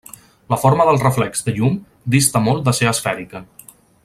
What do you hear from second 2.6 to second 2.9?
de